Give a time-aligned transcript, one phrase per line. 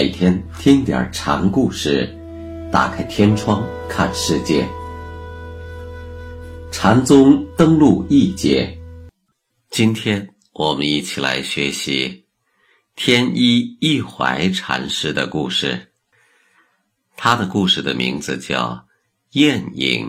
[0.00, 2.08] 每天听点禅故事，
[2.72, 4.66] 打开天窗看世界。
[6.72, 8.74] 禅宗登陆一节，
[9.68, 12.24] 今天我们一起来学习
[12.96, 15.92] 天一一怀禅师的故事。
[17.14, 18.68] 他的故事的名字叫
[19.38, 20.08] 《艳影》。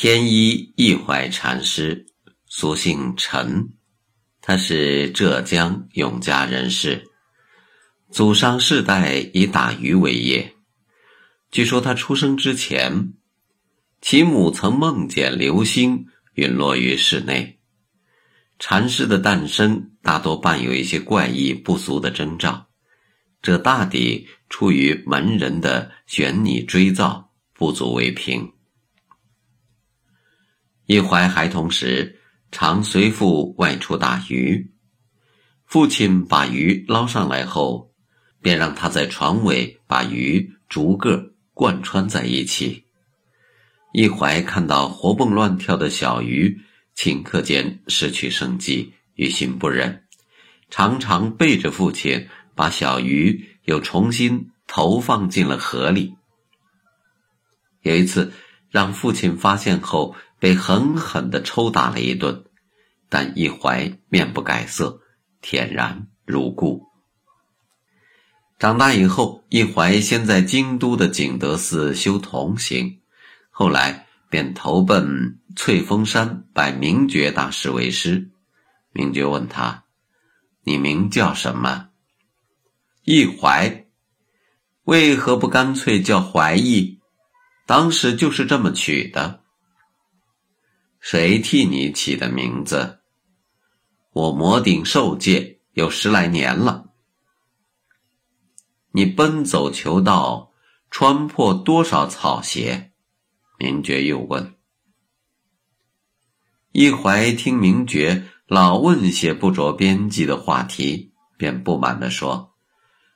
[0.00, 2.06] 天一一怀禅师，
[2.46, 3.70] 俗姓陈，
[4.40, 7.02] 他是浙江永嘉人士，
[8.12, 10.54] 祖上世代以打鱼为业。
[11.50, 13.12] 据说他出生之前，
[14.00, 17.58] 其母曾梦见流星陨落于室内。
[18.60, 22.68] 禅师的诞生大多伴有一些怪异不俗的征兆，
[23.42, 28.48] 这大抵出于门人的悬拟追造，不足为凭。
[30.88, 32.18] 一怀孩童时，
[32.50, 34.72] 常随父外出打鱼。
[35.66, 37.92] 父亲把鱼捞上来后，
[38.40, 42.86] 便让他在船尾把鱼逐个贯穿在一起。
[43.92, 46.58] 一怀看到活蹦乱跳的小鱼，
[46.96, 50.04] 顷刻间失去生机，于心不忍，
[50.70, 56.14] 常常背着父亲把小鱼又重新投放进了河里。
[57.82, 58.32] 有一次，
[58.70, 60.16] 让父亲发现后。
[60.38, 62.44] 被狠狠地抽打了一顿，
[63.08, 65.00] 但一怀面不改色，
[65.42, 66.86] 恬然如故。
[68.58, 72.98] 长大以后，一怀先在京都的景德寺修同行，
[73.50, 78.30] 后来便投奔翠峰山拜明觉大师为师。
[78.92, 79.84] 明觉问他
[80.64, 81.88] ：“你名叫什么？”
[83.04, 83.84] 一怀。
[84.84, 86.98] 为何不干脆叫怀义？
[87.66, 89.40] 当时就是这么取的。
[91.10, 92.98] 谁替你起的名字？
[94.12, 96.90] 我魔顶受戒有十来年了。
[98.92, 100.52] 你奔走求道，
[100.90, 102.92] 穿破多少草鞋？
[103.58, 104.54] 明觉又问。
[106.72, 112.54] 一怀听明觉老问些不着边际的话题，便不满地说：“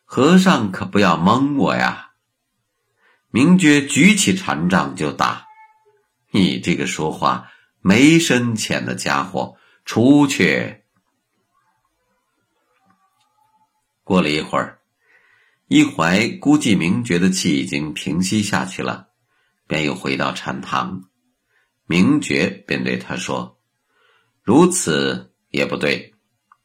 [0.06, 2.12] 和尚可不要蒙我呀！”
[3.30, 5.44] 明觉举起禅杖就打。
[6.30, 7.50] 你这个说话。
[7.82, 10.82] 没深浅的家伙，出去。
[14.04, 14.80] 过了一会儿，
[15.66, 19.08] 一怀估计明觉的气已经平息下去了，
[19.66, 21.08] 便又回到禅堂。
[21.86, 23.58] 明觉便对他说
[24.42, 26.14] ：“如此也不对，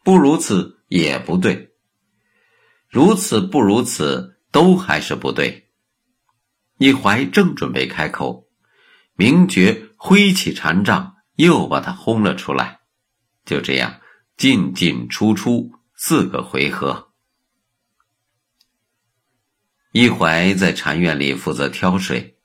[0.03, 1.71] 不如此也不对，
[2.87, 5.69] 如此不如此都还是不对。”
[6.77, 8.47] 一怀正准备开口。
[9.15, 12.79] 明觉挥起禅杖，又把他轰了出来。
[13.43, 13.99] 就这样
[14.37, 17.11] 进进出出四个回合。
[19.91, 22.37] 一怀在禅院里负责挑水，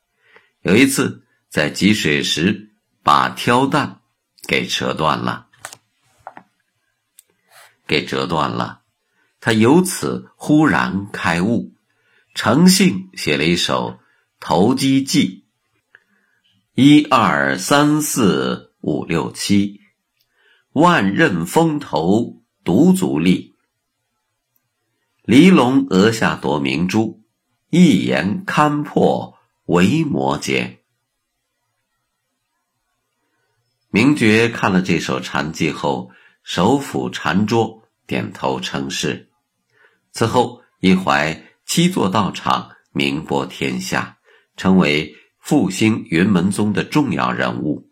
[0.62, 4.00] 有一次在汲水时把挑担
[4.46, 5.48] 给折断了，
[7.86, 8.82] 给折断了。
[9.40, 11.74] 他由此忽然开悟，
[12.34, 13.90] 诚信写了一首
[14.40, 15.38] 《投机记》。
[16.75, 19.83] 一二三四五六七，
[20.72, 23.53] 万仞风头独足立。
[25.22, 27.21] 离龙额下夺明珠，
[27.69, 30.78] 一言堪破为魔劫。
[33.91, 36.11] 明觉看了这首禅记后，
[36.43, 39.28] 手抚禅桌，点头称是。
[40.12, 44.17] 此后，一怀七座道场，名播天下，
[44.56, 45.14] 成为。
[45.43, 47.91] 复兴云门宗的重要人物，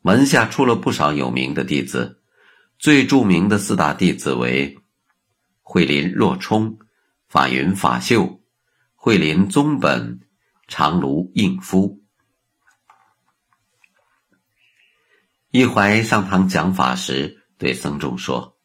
[0.00, 2.22] 门下出了不少有名的弟子，
[2.78, 4.78] 最著名的四大弟子为
[5.60, 6.78] 慧林若冲、
[7.28, 8.40] 法云法秀、
[8.94, 10.18] 慧林宗本、
[10.66, 12.00] 长卢应夫。
[15.50, 18.56] 一怀上堂讲法时，对僧众说：“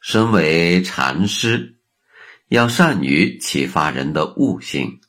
[0.00, 1.80] 身为禅师，
[2.46, 5.00] 要善于启发人的悟性。”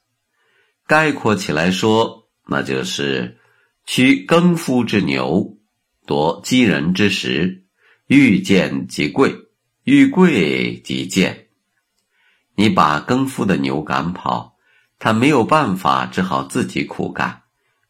[0.87, 3.39] 概括起来说，那就是
[3.85, 5.57] 取耕夫之牛，
[6.05, 7.65] 夺饥人之食，
[8.07, 9.35] 欲贱即贵，
[9.83, 11.47] 欲贵即贱。
[12.55, 14.57] 你把耕夫的牛赶跑，
[14.99, 17.41] 他没有办法，只好自己苦干，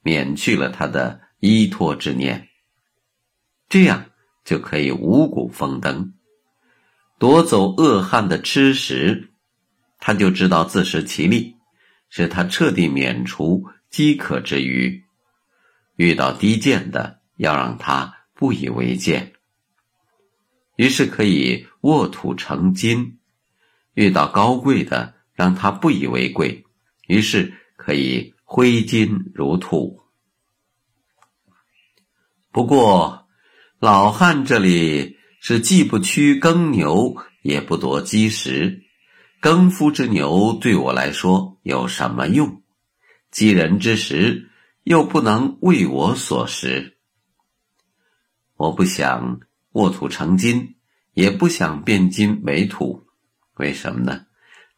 [0.02, 2.48] 免去了他的依托之念。
[3.68, 4.06] 这样
[4.46, 6.14] 就可以五谷丰登。
[7.20, 9.32] 夺走恶汉的吃食，
[10.00, 11.55] 他就知道自食其力。
[12.10, 15.04] 使他彻底免除饥渴之余，
[15.96, 19.34] 遇到低贱的，要让他不以为贱。
[20.76, 23.18] 于是可以沃土成金；
[23.94, 26.66] 遇到高贵的，让他不以为贵，
[27.08, 30.02] 于是可以挥金如土。
[32.52, 33.28] 不过，
[33.80, 38.85] 老汉这里是既不驱耕牛，也不夺鸡食。
[39.40, 42.64] 耕夫之牛对我来说有什么用？
[43.32, 44.50] 饥人之食
[44.84, 46.98] 又不能为我所食。
[48.56, 49.40] 我不想
[49.74, 50.76] 沃土成金，
[51.14, 53.06] 也不想变金为土。
[53.56, 54.26] 为什么呢？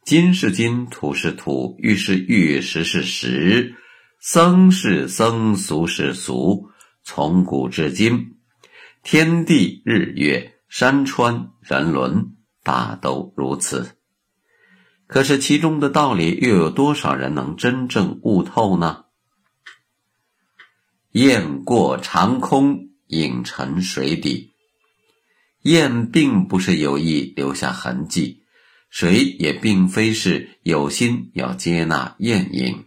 [0.03, 3.75] 金是金，土是土，玉是玉，石是石，
[4.19, 6.69] 僧是僧，俗是俗。
[7.03, 8.37] 从古至今，
[9.03, 13.96] 天地日月山川人伦，大都如此。
[15.07, 19.05] 可是其中的道理，又有多少人能真正悟透呢？
[21.11, 24.51] 雁过长空，影沉水底。
[25.61, 28.43] 雁并不是有意留下痕迹，
[28.89, 32.85] 水也并非是有心要接纳雁影。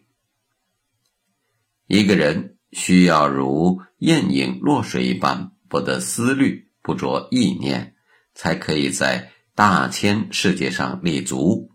[1.86, 7.94] 一个人需要如雁影落水一般，不得思虑，不着意念，
[8.34, 11.69] 才可以在大千世界上立足。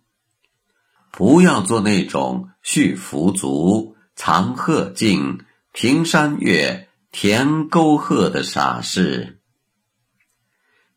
[1.16, 9.40] 不要做那种蓄福足、藏鹤径、平山月、填沟壑的傻事。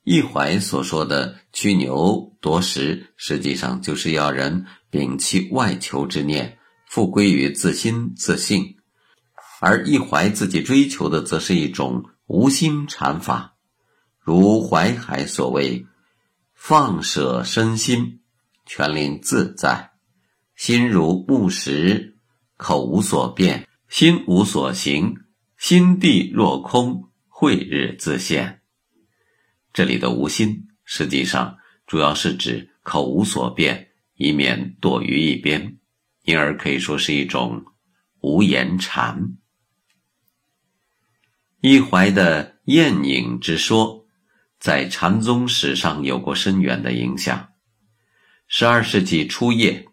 [0.02, 8.74] 易怀所说的驱牛夺食，实际上就是要人摒弃外求之念，复归于自心自性；
[9.60, 13.54] 而易怀自己追求的，则是一种无心禅法，
[14.18, 15.86] 如淮海所谓
[16.56, 18.18] ：“放舍身心，
[18.66, 19.92] 全令自在。”
[20.58, 22.16] 心如木石，
[22.56, 25.16] 口无所辩，心无所行，
[25.56, 28.60] 心地若空，慧日自现。
[29.72, 31.56] 这里的无心，实际上
[31.86, 35.78] 主要是指口无所辩，以免躲于一边，
[36.24, 37.64] 因而可以说是一种
[38.20, 39.36] 无言禅。
[41.60, 44.04] 一怀的雁影之说，
[44.58, 47.50] 在禅宗史上有过深远的影响。
[48.48, 49.87] 十二世纪初叶。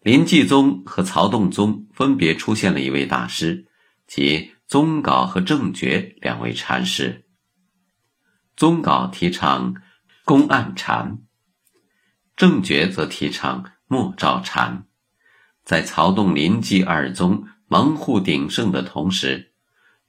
[0.00, 3.66] 临济宗和曹洞宗分别出现了一位大师，
[4.06, 7.26] 即宗杲和正觉两位禅师。
[8.56, 9.74] 宗杲提倡
[10.24, 11.18] 公案禅，
[12.36, 14.86] 正觉则提倡默照禅。
[15.64, 19.52] 在曹洞、临济二宗门户鼎盛的同时，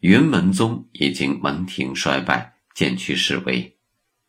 [0.01, 3.79] 云门宗已经门庭衰败，渐趋式微。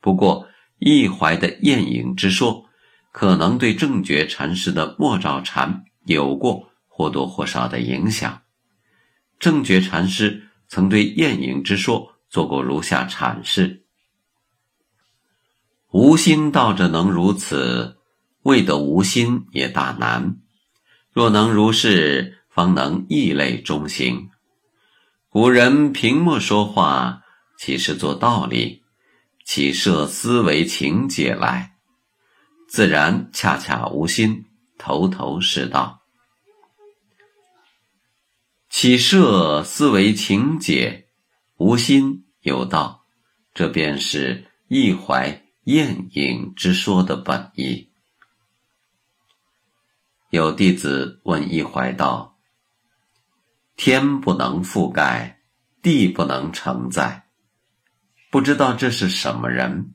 [0.01, 0.49] 不过，
[0.79, 2.70] 一怀的雁影之说。
[3.13, 8.43] 可能对正觉禅师的莫照禅有过或多或少的影响。
[9.39, 13.85] 正觉禅师曾对雁影之说做过如下阐释：
[15.91, 17.97] 无心道者能如此，
[18.43, 20.37] 未得无心也大难。
[21.13, 24.31] 若能如是，方能异类中行。
[25.29, 27.23] 古人平默说话，
[27.59, 28.83] 岂是做道理？
[29.45, 31.70] 岂设思维情节来？
[32.71, 34.47] 自然恰恰无心，
[34.79, 36.03] 头头是道。
[38.69, 41.09] 起设思维情解，
[41.57, 43.05] 无心有道，
[43.53, 47.91] 这便是一怀雁影之说的本意。
[50.31, 52.39] 有弟子问一怀道
[53.75, 55.41] ：“天不能覆盖，
[55.83, 57.27] 地不能承载，
[58.31, 59.95] 不知道这是什么人？”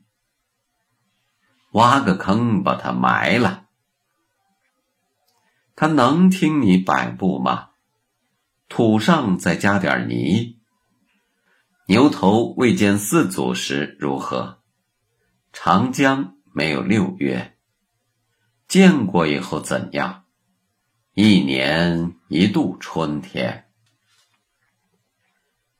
[1.76, 3.66] 挖个坑把它埋了，
[5.74, 7.72] 他能听你摆布吗？
[8.66, 10.56] 土上再加点泥。
[11.86, 14.62] 牛头未见四祖时如何？
[15.52, 17.58] 长江没有六月，
[18.66, 20.24] 见过以后怎样？
[21.12, 23.66] 一年一度春天。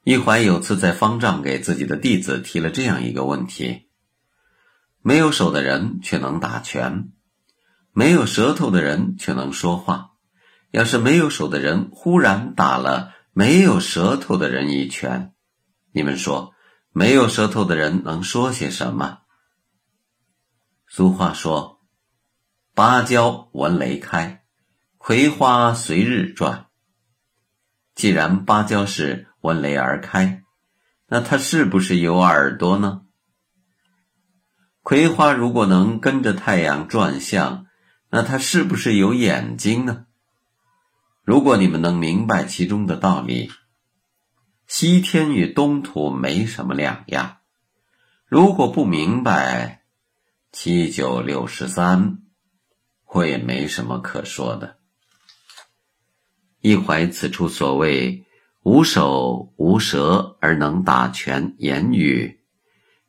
[0.05, 3.86] 一怀有次在方丈给自己的弟子提了这样一个问题。
[5.07, 7.13] 没有手的人却能打拳，
[7.93, 10.15] 没有舌头的人却能说话。
[10.73, 15.33] 要是没有手的人忽然打了没有舌头的人一拳，
[15.93, 16.53] 你们说，
[16.91, 19.19] 没有舌头的人能说些什么？
[20.89, 21.83] 俗话说
[22.75, 24.43] ：“芭蕉闻雷开，
[24.99, 26.67] 葵花随日转。”
[27.95, 30.43] 既然芭蕉是闻雷而开，
[31.07, 33.03] 那它是不是有耳朵呢？
[34.89, 37.67] 葵花如果能跟着太阳转向，
[38.09, 40.07] 那它是不是有眼睛呢？
[41.25, 43.51] 如果你们能明白其中的道理，
[44.69, 47.39] 西天与东土没什么两样。
[48.29, 49.83] 如果不明白
[50.53, 52.19] 七九六十三，
[53.07, 54.77] 我也没什么可说的。
[56.61, 58.25] 一怀此处所谓
[58.63, 62.41] 无手无舌而能打拳言语，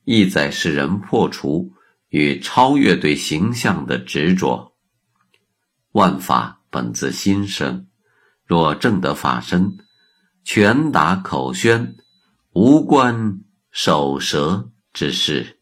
[0.08, 1.74] 意在使人破除
[2.08, 4.74] 与超越对形象的执着。
[5.92, 7.88] 万法本自心生，
[8.46, 9.78] 若正得法身，
[10.46, 11.98] 拳打口宣，
[12.54, 15.57] 无关手舌之事。